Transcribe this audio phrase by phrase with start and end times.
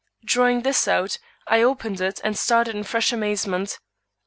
[0.25, 3.77] Drawing this out, I opened it and started in fresh amazement.